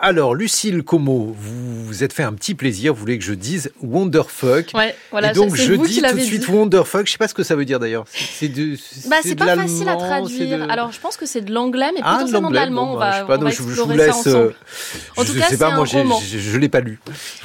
Alors, 0.00 0.36
Lucille 0.36 0.84
Como, 0.84 1.34
vous 1.36 1.84
vous 1.84 2.04
êtes 2.04 2.12
fait 2.12 2.22
un 2.22 2.32
petit 2.32 2.54
plaisir, 2.54 2.94
vous 2.94 3.00
voulez 3.00 3.18
que 3.18 3.24
je 3.24 3.32
dise 3.32 3.72
Wonderfuck. 3.82 4.70
Ouais, 4.74 4.94
voilà, 5.10 5.30
Et 5.30 5.34
donc, 5.34 5.56
je 5.56 5.72
vous 5.72 5.86
dis 5.88 6.00
tout 6.00 6.14
de 6.14 6.20
suite 6.20 6.46
dit. 6.46 6.52
Wonderfuck. 6.52 7.06
Je 7.06 7.12
sais 7.12 7.18
pas 7.18 7.26
ce 7.26 7.34
que 7.34 7.42
ça 7.42 7.56
veut 7.56 7.64
dire 7.64 7.80
d'ailleurs. 7.80 8.04
C'est 8.12 8.46
de, 8.48 8.76
Bah, 9.08 9.16
c'est 9.22 9.34
pas 9.34 9.56
facile 9.56 9.88
à 9.88 9.96
traduire. 9.96 10.66
de- 10.66 10.70
Alors, 10.70 10.92
je 10.92 11.00
pense 11.00 11.16
que 11.16 11.26
c'est 11.26 11.40
de 11.40 11.52
l'anglais, 11.52 11.90
mais 11.94 12.00
Ah, 12.04 12.14
potentiellement 12.18 12.50
de 12.50 12.54
l'allemand. 12.54 12.86
Bon, 12.86 12.94
on 12.94 12.98
bah, 12.98 13.06
va, 13.06 13.10
je 13.10 13.16
sais 13.16 13.20
pas, 13.22 13.26
on 13.26 13.38
va 13.38 13.38
donc 13.38 13.48
je, 13.52 13.74
je 13.74 13.80
vous 13.82 13.90
laisse. 13.90 14.26
euh, 14.28 14.50
En 15.16 15.24
je 15.24 15.32
tout 15.32 15.38
cas, 15.38 15.46
sais 15.46 15.56
pas, 15.56 15.70
c'est 15.70 15.74
moi, 15.74 15.84
un 15.84 16.02
roman. 16.02 16.20
je, 16.24 16.38
je 16.38 16.58
l'ai 16.58 16.68
pas 16.68 16.80
lu. 16.80 17.00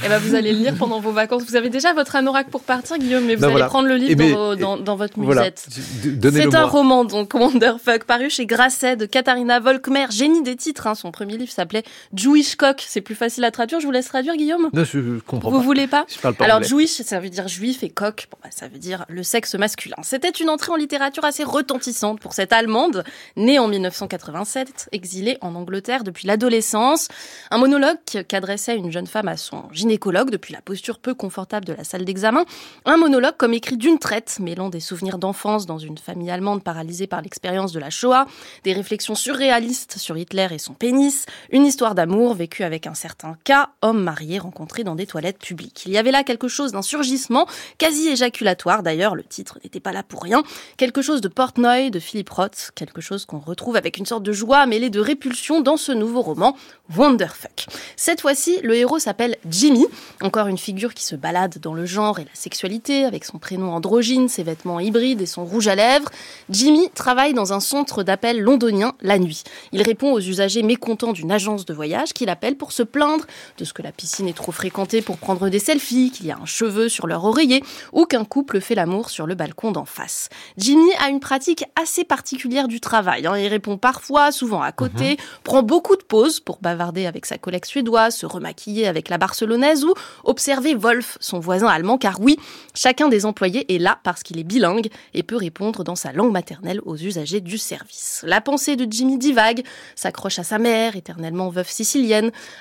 Et 0.06 0.10
ben, 0.10 0.20
vous 0.20 0.36
allez 0.36 0.52
le 0.54 0.60
lire 0.60 0.76
pendant 0.78 1.00
vos 1.00 1.12
vacances. 1.12 1.44
Vous 1.48 1.56
avez 1.56 1.72
déjà 1.72 1.94
votre 1.94 2.16
anorak 2.16 2.50
pour 2.52 2.62
partir, 2.62 3.00
Guillaume, 3.00 3.26
mais 3.26 3.34
vous 3.34 3.42
Ben 3.42 3.48
allez 3.48 3.54
voilà. 3.54 3.66
prendre 3.68 3.88
le 3.88 3.96
livre 3.96 4.12
Eh 4.12 4.16
ben, 4.16 4.32
dans, 4.32 4.38
vos- 4.50 4.56
dans, 4.56 4.78
dans 4.78 4.96
votre 4.96 5.18
musette. 5.18 5.66
C'est 6.04 6.44
un 6.56 6.62
moi. 6.62 6.66
roman, 6.70 7.04
donc 7.06 7.34
Wonderfuck, 7.34 8.04
paru 8.04 8.30
chez 8.30 8.46
Grasset 8.46 8.96
de 8.96 9.08
Katharina 9.08 9.60
Volkmer, 9.60 10.06
génie 10.12 10.44
des 10.44 10.56
titres. 10.56 10.86
hein. 10.86 10.94
Son 10.94 11.12
premier 11.12 11.38
livre 11.38 11.52
s'appelait 11.52 11.84
Jewish 12.14 12.43
C'est 12.88 13.02
plus 13.02 13.16
facile 13.16 13.44
à 13.46 13.52
traduire. 13.52 13.80
Je 13.80 13.86
vous 13.86 13.92
laisse 13.92 14.08
traduire, 14.08 14.36
Guillaume. 14.36 14.70
Non, 14.74 14.84
je, 14.84 15.00
je 15.02 15.20
comprends 15.20 15.50
Vous 15.52 15.58
pas. 15.60 15.64
voulez 15.64 15.88
pas 15.88 16.06
Je 16.08 16.20
parle 16.20 16.36
pas 16.36 16.46
Alors 16.46 16.58
anglais. 16.58 16.68
Jewish, 16.70 17.02
ça 17.02 17.20
veut 17.20 17.30
dire 17.30 17.48
juif 17.48 17.84
et 17.84 17.90
coq, 17.90 18.28
bon, 18.32 18.38
bah, 18.44 18.50
ça 18.52 18.68
veut 18.68 18.80
dire 18.80 19.06
le 19.10 19.24
sexe 19.24 19.56
masculin. 19.56 19.96
C'était 20.04 20.30
une 20.30 20.50
entrée 20.50 20.72
en 20.72 20.76
littérature 20.76 21.26
assez 21.26 21.44
retentissante 21.44 22.20
pour 22.20 22.34
cette 22.34 22.54
Allemande, 22.54 23.04
née 23.36 23.60
en 23.60 23.68
1987, 23.68 24.90
exilée 24.92 25.38
en 25.42 25.56
Angleterre 25.56 26.04
depuis 26.04 26.28
l'adolescence. 26.28 27.08
Un 27.52 27.58
monologue 27.58 27.98
qu'adressait 28.28 28.76
une 28.78 28.92
jeune 28.92 29.08
femme 29.08 29.28
à 29.28 29.38
son 29.38 29.64
gynécologue 29.72 30.30
depuis 30.30 30.54
la 30.54 30.62
posture 30.62 31.00
peu 31.00 31.14
confortable 31.14 31.66
de 31.66 31.74
la 31.74 31.84
salle 31.84 32.06
d'examen. 32.06 32.46
Un 32.86 32.98
monologue 32.98 33.36
comme 33.38 33.54
écrit 33.54 33.78
d'une 33.78 34.00
traite, 34.00 34.38
mêlant 34.40 34.70
des 34.70 34.80
souvenirs 34.80 35.18
d'enfance 35.18 35.66
dans 35.66 35.78
une 35.80 35.98
famille 35.98 36.30
allemande 36.32 36.64
paralysée 36.64 37.08
par 37.08 37.22
l'expérience 37.22 37.72
de 37.72 37.80
la 37.80 37.90
Shoah, 37.90 38.26
des 38.64 38.74
réflexions 38.74 39.16
surréalistes 39.16 39.98
sur 39.98 40.18
Hitler 40.18 40.48
et 40.52 40.58
son 40.60 40.74
pénis, 40.74 41.26
une 41.52 41.66
histoire 41.66 41.96
d'amour 41.96 42.33
vécue 42.34 42.64
avec 42.64 42.88
un 42.88 42.94
certain 42.94 43.38
cas, 43.44 43.70
homme 43.82 44.04
marié 44.04 44.40
rencontré 44.40 44.84
dans 44.84 44.96
des 44.96 45.06
toilettes 45.06 45.40
publiques. 45.40 45.84
Il 45.86 45.92
y 45.92 45.98
avait 45.98 46.12
là 46.12 46.24
quelque 46.24 46.48
chose 46.48 46.72
d'un 46.72 46.82
surgissement, 46.82 47.48
quasi 47.78 48.10
éjaculatoire 48.10 48.84
d'ailleurs, 48.84 49.16
le 49.16 49.24
titre 49.24 49.60
n'était 49.64 49.80
pas 49.80 49.92
là 49.92 50.04
pour 50.04 50.24
rien, 50.24 50.44
quelque 50.78 51.02
chose 51.02 51.22
de 51.22 51.28
Portnoy, 51.28 51.90
de 51.90 52.00
Philip 52.00 52.30
Roth, 52.30 52.72
quelque 52.76 53.02
chose 53.02 53.26
qu'on 53.26 53.40
retrouve 53.40 53.76
avec 53.76 53.98
une 53.98 54.06
sorte 54.06 54.24
de 54.24 54.32
joie 54.32 54.66
mêlée 54.66 54.90
de 54.90 55.00
répulsion 55.00 55.62
dans 55.62 55.78
ce 55.78 55.92
nouveau 55.92 56.22
roman, 56.22 56.56
Wonderfuck. 56.96 57.68
Cette 57.96 58.22
fois-ci, 58.22 58.60
le 58.64 58.76
héros 58.76 59.00
s'appelle 59.00 59.38
Jimmy, 59.50 59.86
encore 60.22 60.48
une 60.48 60.58
figure 60.58 60.94
qui 60.94 61.06
se 61.06 61.16
balade 61.16 61.60
dans 61.60 61.74
le 61.74 61.86
genre 61.86 62.20
et 62.20 62.26
la 62.26 62.36
sexualité, 62.36 63.06
avec 63.06 63.26
son 63.26 63.40
prénom 63.40 63.74
androgyne, 63.74 64.28
ses 64.30 64.44
vêtements 64.44 64.80
hybrides 64.80 65.22
et 65.22 65.26
son 65.26 65.46
rouge 65.46 65.68
à 65.68 65.76
lèvres. 65.76 66.10
Jimmy 66.50 66.90
travaille 66.94 67.34
dans 67.34 67.54
un 67.54 67.60
centre 67.60 68.04
d'appel 68.04 68.42
londonien 68.42 68.94
la 69.02 69.20
nuit. 69.20 69.44
Il 69.72 69.82
répond 69.82 70.12
aux 70.12 70.20
usagers 70.20 70.64
mécontents 70.64 71.14
d'une 71.14 71.32
agence 71.32 71.66
de 71.66 71.74
voyage 71.74 72.14
qui 72.14 72.23
l'appelle 72.26 72.56
pour 72.56 72.72
se 72.72 72.84
plaindre 72.84 73.26
de 73.58 73.66
ce 73.66 73.74
que 73.74 73.82
la 73.82 73.92
piscine 73.92 74.28
est 74.28 74.34
trop 74.38 74.52
fréquentée 74.52 75.02
pour 75.02 75.18
prendre 75.18 75.50
des 75.50 75.60
selfies, 75.60 76.12
qu'il 76.12 76.26
y 76.26 76.32
a 76.32 76.38
un 76.38 76.46
cheveu 76.46 76.90
sur 76.90 77.08
leur 77.08 77.26
oreiller 77.26 77.64
ou 77.92 78.06
qu'un 78.06 78.26
couple 78.26 78.62
fait 78.62 78.76
l'amour 78.76 79.10
sur 79.10 79.26
le 79.26 79.36
balcon 79.36 79.72
d'en 79.72 79.86
face. 79.86 80.30
Jimmy 80.58 80.90
a 81.00 81.10
une 81.10 81.20
pratique 81.20 81.64
assez 81.82 82.04
particulière 82.04 82.68
du 82.68 82.80
travail. 82.80 83.26
hein. 83.26 83.38
Il 83.38 83.48
répond 83.48 83.78
parfois, 83.78 84.32
souvent 84.32 84.62
à 84.62 84.72
côté, 84.72 85.18
prend 85.44 85.64
beaucoup 85.64 85.96
de 85.96 86.04
pauses 86.04 86.40
pour 86.40 86.60
bavarder 86.62 87.06
avec 87.06 87.26
sa 87.26 87.38
collègue 87.38 87.66
suédoise, 87.66 88.16
se 88.16 88.26
remaquiller 88.26 88.88
avec 88.88 89.10
la 89.10 89.18
barcelonaise 89.18 89.84
ou 89.84 89.94
observer 90.24 90.76
Wolf, 90.76 91.18
son 91.20 91.40
voisin 91.40 91.68
allemand, 91.68 91.98
car 91.98 92.20
oui, 92.20 92.38
chacun 92.74 93.10
des 93.10 93.26
employés 93.26 93.74
est 93.74 93.80
là 93.80 94.00
parce 94.04 94.24
qu'il 94.24 94.40
est 94.40 94.44
bilingue 94.44 94.90
et 95.14 95.24
peut 95.24 95.38
répondre 95.38 95.84
dans 95.84 95.96
sa 95.96 96.12
langue 96.12 96.32
maternelle 96.32 96.82
aux 96.86 96.96
usagers 96.96 97.42
du 97.42 97.58
service. 97.58 98.24
La 98.28 98.42
pensée 98.42 98.76
de 98.76 98.86
Jimmy 98.90 99.18
divague, 99.18 99.64
s'accroche 99.96 100.40
à 100.40 100.44
sa 100.44 100.60
mère, 100.60 100.96
éternellement 100.96 101.50
veuve 101.50 101.70
sicilienne, 101.70 102.04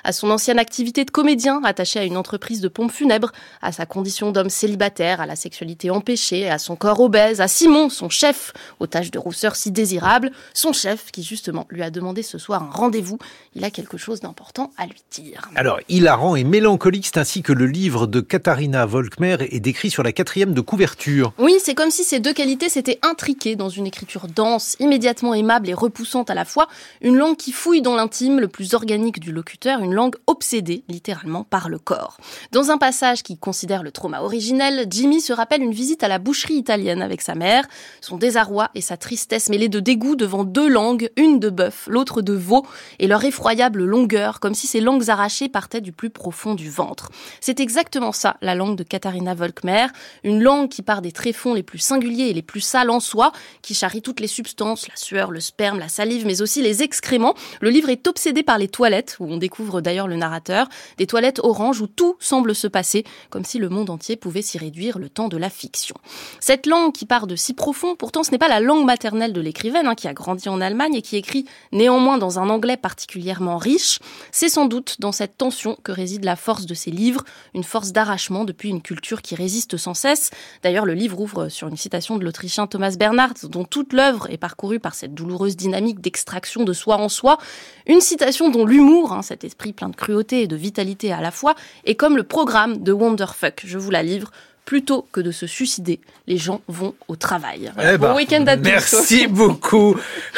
à 0.04 0.12
son 0.12 0.30
ancienne 0.30 0.58
activité 0.58 1.04
de 1.04 1.10
comédien 1.10 1.60
attaché 1.64 1.98
à 1.98 2.04
une 2.04 2.16
entreprise 2.16 2.60
de 2.60 2.68
pompes 2.68 2.92
funèbres, 2.92 3.32
à 3.60 3.72
sa 3.72 3.86
condition 3.86 4.32
d'homme 4.32 4.50
célibataire, 4.50 5.20
à 5.20 5.26
la 5.26 5.36
sexualité 5.36 5.90
empêchée, 5.90 6.48
à 6.48 6.58
son 6.58 6.76
corps 6.76 7.00
obèse, 7.00 7.40
à 7.40 7.48
Simon, 7.48 7.88
son 7.88 8.08
chef, 8.08 8.52
aux 8.80 8.86
taches 8.86 9.10
de 9.10 9.18
rousseur 9.18 9.56
si 9.56 9.70
désirables, 9.70 10.30
son 10.54 10.72
chef 10.72 11.10
qui 11.10 11.22
justement 11.22 11.66
lui 11.70 11.82
a 11.82 11.90
demandé 11.90 12.22
ce 12.22 12.38
soir 12.38 12.62
un 12.62 12.70
rendez-vous. 12.70 13.18
Il 13.54 13.64
a 13.64 13.70
quelque 13.70 13.98
chose 13.98 14.20
d'important 14.20 14.72
à 14.76 14.86
lui 14.86 15.02
dire. 15.10 15.50
Alors, 15.56 15.80
hilarant 15.88 16.36
et 16.36 16.44
mélancolique, 16.44 17.06
c'est 17.06 17.18
ainsi 17.18 17.42
que 17.42 17.52
le 17.52 17.66
livre 17.66 18.06
de 18.06 18.20
Katharina 18.20 18.86
Volkmer 18.86 19.36
est 19.40 19.60
décrit 19.60 19.90
sur 19.90 20.02
la 20.02 20.12
quatrième 20.12 20.54
de 20.54 20.60
couverture. 20.60 21.32
Oui, 21.38 21.54
c'est 21.62 21.74
comme 21.74 21.90
si 21.90 22.04
ces 22.04 22.20
deux 22.20 22.32
qualités 22.32 22.68
s'étaient 22.68 22.98
intriquées 23.02 23.56
dans 23.56 23.68
une 23.68 23.86
écriture 23.86 24.26
dense, 24.28 24.76
immédiatement 24.80 25.34
aimable 25.34 25.68
et 25.68 25.74
repoussante 25.74 26.30
à 26.30 26.34
la 26.34 26.44
fois, 26.44 26.68
une 27.00 27.16
langue 27.16 27.36
qui 27.36 27.52
fouille 27.52 27.82
dans 27.82 27.94
l'intime 27.94 28.40
le 28.40 28.48
plus 28.48 28.74
organique 28.74 29.20
du 29.20 29.32
une 29.64 29.94
langue 29.94 30.16
obsédée 30.26 30.84
littéralement 30.88 31.44
par 31.44 31.68
le 31.68 31.78
corps. 31.78 32.16
Dans 32.52 32.70
un 32.70 32.78
passage 32.78 33.22
qui 33.22 33.38
considère 33.38 33.82
le 33.82 33.92
trauma 33.92 34.22
originel, 34.22 34.86
Jimmy 34.90 35.20
se 35.20 35.32
rappelle 35.32 35.62
une 35.62 35.72
visite 35.72 36.02
à 36.02 36.08
la 36.08 36.18
boucherie 36.18 36.54
italienne 36.54 37.02
avec 37.02 37.20
sa 37.20 37.34
mère, 37.34 37.66
son 38.00 38.16
désarroi 38.16 38.70
et 38.74 38.80
sa 38.80 38.96
tristesse 38.96 39.48
mêlés 39.48 39.68
de 39.68 39.80
dégoût 39.80 40.16
devant 40.16 40.44
deux 40.44 40.68
langues, 40.68 41.10
une 41.16 41.38
de 41.38 41.50
bœuf, 41.50 41.86
l'autre 41.88 42.22
de 42.22 42.32
veau, 42.32 42.66
et 42.98 43.06
leur 43.06 43.24
effroyable 43.24 43.84
longueur, 43.84 44.40
comme 44.40 44.54
si 44.54 44.66
ces 44.66 44.80
langues 44.80 45.10
arrachées 45.10 45.48
partaient 45.48 45.80
du 45.80 45.92
plus 45.92 46.10
profond 46.10 46.54
du 46.54 46.70
ventre. 46.70 47.10
C'est 47.40 47.60
exactement 47.60 48.12
ça, 48.12 48.36
la 48.40 48.54
langue 48.54 48.76
de 48.76 48.82
Katharina 48.82 49.34
Volkmer, 49.34 49.86
une 50.24 50.42
langue 50.42 50.68
qui 50.68 50.82
part 50.82 51.02
des 51.02 51.12
tréfonds 51.12 51.54
les 51.54 51.62
plus 51.62 51.78
singuliers 51.78 52.28
et 52.28 52.34
les 52.34 52.42
plus 52.42 52.60
sales 52.60 52.90
en 52.90 53.00
soi, 53.00 53.32
qui 53.62 53.74
charrie 53.74 54.02
toutes 54.02 54.20
les 54.20 54.26
substances, 54.26 54.88
la 54.88 54.96
sueur, 54.96 55.30
le 55.30 55.40
sperme, 55.40 55.78
la 55.78 55.88
salive, 55.88 56.26
mais 56.26 56.42
aussi 56.42 56.62
les 56.62 56.82
excréments. 56.82 57.34
Le 57.60 57.70
livre 57.70 57.88
est 57.88 58.06
obsédé 58.06 58.42
par 58.42 58.58
les 58.58 58.68
toilettes, 58.68 59.16
où 59.20 59.26
on 59.32 59.38
découvre 59.38 59.80
d'ailleurs 59.80 60.08
le 60.08 60.16
narrateur, 60.16 60.68
des 60.98 61.06
toilettes 61.06 61.40
oranges 61.42 61.80
où 61.80 61.86
tout 61.86 62.16
semble 62.20 62.54
se 62.54 62.66
passer, 62.66 63.04
comme 63.30 63.44
si 63.44 63.58
le 63.58 63.68
monde 63.68 63.90
entier 63.90 64.16
pouvait 64.16 64.42
s'y 64.42 64.58
réduire 64.58 64.98
le 64.98 65.08
temps 65.08 65.28
de 65.28 65.36
la 65.36 65.50
fiction. 65.50 65.96
Cette 66.40 66.66
langue 66.66 66.92
qui 66.92 67.06
part 67.06 67.26
de 67.26 67.36
si 67.36 67.54
profond, 67.54 67.96
pourtant 67.96 68.22
ce 68.22 68.30
n'est 68.30 68.38
pas 68.38 68.48
la 68.48 68.60
langue 68.60 68.84
maternelle 68.84 69.32
de 69.32 69.40
l'écrivaine, 69.40 69.86
hein, 69.86 69.94
qui 69.94 70.08
a 70.08 70.12
grandi 70.12 70.48
en 70.48 70.60
Allemagne 70.60 70.94
et 70.94 71.02
qui 71.02 71.16
écrit 71.16 71.46
néanmoins 71.72 72.18
dans 72.18 72.38
un 72.38 72.48
anglais 72.50 72.76
particulièrement 72.76 73.56
riche, 73.56 73.98
c'est 74.30 74.48
sans 74.48 74.66
doute 74.66 74.96
dans 75.00 75.12
cette 75.12 75.36
tension 75.38 75.76
que 75.82 75.92
réside 75.92 76.24
la 76.24 76.36
force 76.36 76.66
de 76.66 76.74
ses 76.74 76.90
livres, 76.90 77.24
une 77.54 77.64
force 77.64 77.92
d'arrachement 77.92 78.44
depuis 78.44 78.68
une 78.68 78.82
culture 78.82 79.22
qui 79.22 79.34
résiste 79.34 79.76
sans 79.76 79.94
cesse. 79.94 80.30
D'ailleurs, 80.62 80.84
le 80.84 80.94
livre 80.94 81.20
ouvre 81.20 81.48
sur 81.48 81.68
une 81.68 81.76
citation 81.76 82.18
de 82.18 82.24
l'Autrichien 82.24 82.66
Thomas 82.66 82.94
Bernhard, 82.98 83.34
dont 83.44 83.64
toute 83.64 83.92
l'œuvre 83.92 84.30
est 84.30 84.36
parcourue 84.36 84.80
par 84.80 84.94
cette 84.94 85.14
douloureuse 85.14 85.56
dynamique 85.56 86.00
d'extraction 86.00 86.64
de 86.64 86.72
soi 86.72 86.96
en 86.96 87.08
soi. 87.08 87.38
Une 87.86 88.00
citation 88.00 88.50
dont 88.50 88.64
l'humour, 88.64 89.21
hein, 89.22 89.26
cet 89.26 89.44
esprit 89.44 89.72
plein 89.72 89.88
de 89.88 89.96
cruauté 89.96 90.42
et 90.42 90.46
de 90.46 90.56
vitalité 90.56 91.12
à 91.12 91.20
la 91.20 91.30
fois, 91.30 91.54
est 91.84 91.94
comme 91.94 92.16
le 92.16 92.24
programme 92.24 92.82
de 92.82 92.92
Wonderfuck. 92.92 93.62
Je 93.64 93.78
vous 93.78 93.90
la 93.90 94.02
livre. 94.02 94.30
Plutôt 94.64 95.08
que 95.10 95.20
de 95.20 95.32
se 95.32 95.48
suicider, 95.48 95.98
les 96.28 96.38
gens 96.38 96.60
vont 96.68 96.94
au 97.08 97.16
travail. 97.16 97.72
Eh 97.78 97.98
ben, 97.98 97.98
bon 97.98 98.14
week-end 98.14 98.46
à 98.46 98.56
tous. 98.56 98.62
Merci 98.62 99.26
beaucoup, 99.26 99.96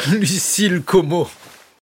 Lucille 0.09 0.81
Como. 0.81 1.27